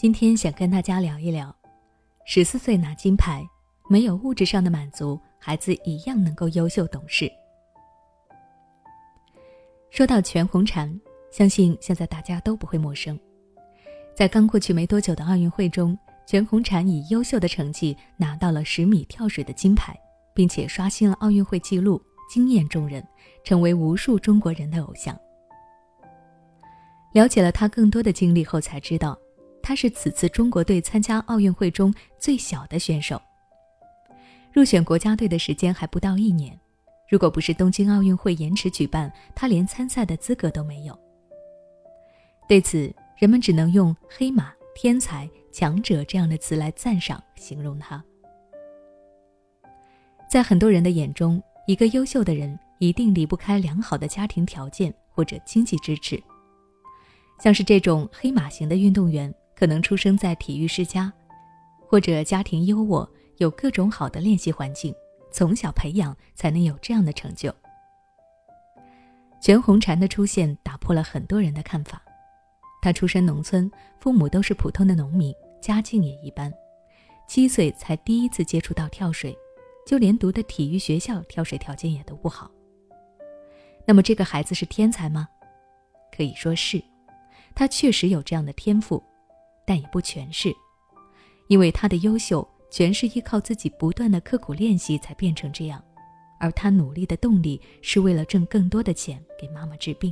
[0.00, 1.52] 今天想跟大家聊一聊，
[2.24, 3.44] 十四岁拿金牌，
[3.90, 7.28] 没有物质上的满足，孩子一样能够优秀懂事。
[9.90, 10.96] 说到全红婵，
[11.32, 13.18] 相信现在大家都不会陌生。
[14.14, 19.98] 在刚过去没多久的奥运会中，全红婵以优秀的成绩拿到了十米跳水的金牌，
[20.32, 23.04] 并且刷新了奥运会纪录，惊艳众人，
[23.42, 25.18] 成为无数中国人的偶像。
[27.14, 29.18] 了解了她更多的经历后，才知道。
[29.68, 33.20] 他是此次中国队参加奥运会中最小的选手，
[34.50, 36.58] 入选国家队的时间还不到一年。
[37.06, 40.98] 如果不是东京奥运会延迟举办，他连参赛的资格都没有。
[42.48, 48.02] 对此，人们只能用“黑马”“天才”“强者”这样的词来赞赏形容他。
[50.30, 56.18] 在很多人的眼中，一个优秀的人一定离不开良好的家庭条件或者经济支持，
[57.38, 59.30] 像是这种“黑马”型的运动员。
[59.58, 61.12] 可能出生在体育世家，
[61.84, 64.94] 或者家庭优渥，有各种好的练习环境，
[65.32, 67.52] 从小培养才能有这样的成就。
[69.40, 72.00] 全红婵的出现打破了很多人的看法。
[72.80, 76.52] 她出身农村，父母都是普通的农民，家境也一般。
[77.26, 79.36] 七岁才第一次接触到跳水，
[79.84, 82.48] 就连读的体育学校跳水条件也都不好。
[83.84, 85.28] 那么这个孩子是天才吗？
[86.16, 86.80] 可以说是，
[87.56, 89.02] 他确实有这样的天赋。
[89.68, 90.50] 但也不全是，
[91.48, 95.84] 因为他的优秀全是依靠自己不断的刻苦练习才变成这样，
[96.40, 100.10] 而他努力的动力是为了挣更多的钱给妈妈治病。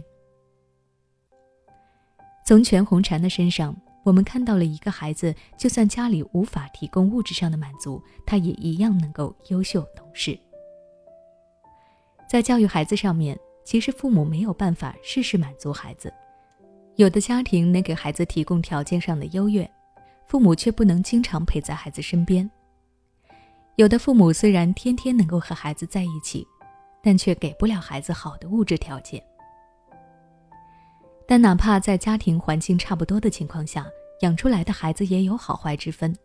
[2.46, 10.38] 从全红婵的身上，我们看到了一个孩子，就算家里无法提供物质上的满足，他也一样能够优秀懂事。
[12.28, 16.12] 在教育孩子上面，其实父母没有办法事事满足孩子。
[16.96, 19.70] 有的家庭能给孩子提供条件上的优越，
[20.26, 22.50] 父母却不能经常陪在孩子身边。
[23.74, 26.46] 有的父母虽然天天能够和孩子在一起，
[27.02, 29.22] 但却给不了孩子好的物质条件。
[31.28, 33.86] 但哪怕在家庭环境差不多的情况下，
[34.20, 36.16] 养出来的孩子也有好坏之分，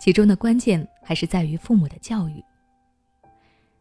[0.00, 2.42] 其中的关键还是在于父母的教育。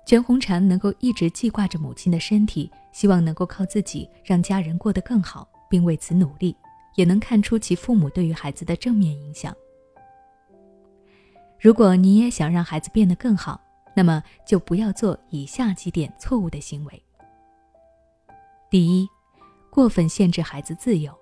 [0.05, 5.47] 全红婵能够一直记挂着母亲的身体，希望能够靠自己让家人过得更好。
[5.69, 6.55] 并为此努力，
[6.95, 9.55] 也能看出其父母对于孩子的正面影响。
[11.59, 13.61] 如果你也想让孩子变得更好，
[13.95, 17.03] 那么就不要做以下几点错误的行为。
[18.69, 19.07] 第一，
[19.69, 21.13] 过分限制孩子自由。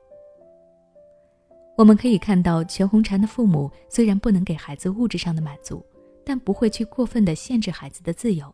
[1.75, 5.85] 我们可以看到，全红婵的父母虽然不能给孩子物质上的满足，
[6.25, 8.53] 但不会去过分的限制孩子的自由。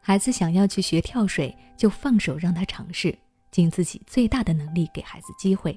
[0.00, 3.16] 孩子想要去学跳水，就放手让他尝试。
[3.50, 5.76] 尽自己最大的能力给孩子机会。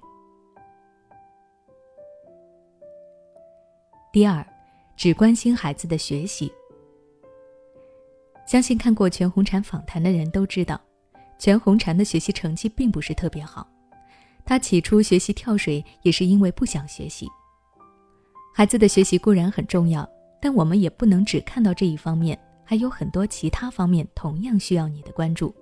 [4.12, 4.46] 第二，
[4.98, 6.52] 只关心孩子的学习。
[8.46, 10.80] 相信看过全红婵访谈的人都知道，
[11.40, 13.66] 全红婵的学习成绩并不是特别好。
[14.44, 17.28] 她起初学习跳水也是因为不想学习。
[18.54, 20.06] 孩子的学习固然很重要，
[20.42, 25.56] 但我们也不能只看到这一方面，还有很多其他方面同样需要你的关注。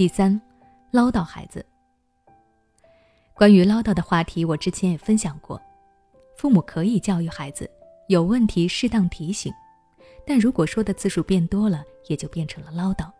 [0.00, 0.40] 第三，
[0.92, 1.62] 唠叨孩子。
[3.34, 5.60] 关于唠叨的话题，我之前也分享过。
[6.38, 7.70] 父母可以教育孩子，
[8.08, 9.52] 有问题适当提醒，
[10.26, 13.12] 但如果说的次数变多了，也就变成了唠叨，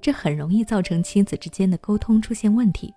[0.00, 2.92] 这很容易造成亲子之间的沟通出现问题。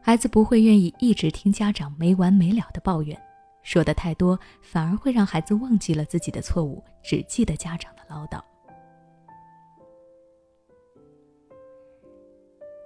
[0.00, 3.16] 孩子不会愿意一直听家长没完没了的抱怨，
[3.62, 8.42] 说的太多，反而会让孩子忘记了自己的错误，只记得家长的唠叨。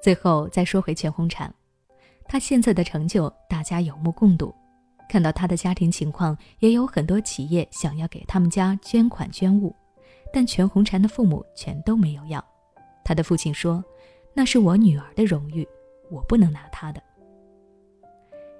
[0.06, 1.50] 最后再说回全红婵，
[2.28, 4.54] 她现在的成就大家有目共睹。
[5.08, 9.74] 看到她的家庭情况，也有很多企业想要给他们家捐款捐物，
[10.32, 12.44] 但全红婵的父母全都没有要。
[13.02, 13.84] 她的父亲说
[14.32, 15.66] ：“那是我女儿的荣誉，
[16.08, 17.02] 我不能拿她的。”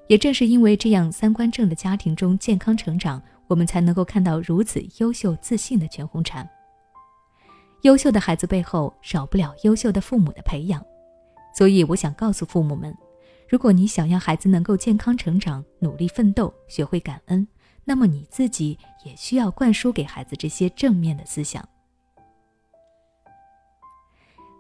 [0.08, 6.44] 也正是因为这样三观正的家庭中健康成长，我们才能够看到如此优秀自信的全红婵。
[7.82, 10.84] 优秀的孩子背后少不了优秀的父母的培养。
[11.56, 12.94] 所以，我想告诉父母们，
[13.48, 17.48] 如果你想要孩子能够健康成长、努力奋斗、学会感恩，
[17.82, 21.66] 那么你自己也需要灌输给孩子这些正面的思想。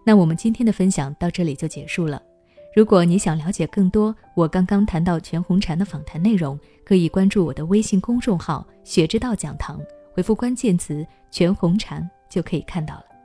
[0.06, 2.22] 那我们今天的分享到这里就结束了。
[2.74, 9.78] 如果你想了解更多我刚刚谈到全红婵的访谈内容，可以关注我的微信公众号“学之道讲堂”，
[10.14, 13.15] 回复关键词“全红婵”就可以看到了。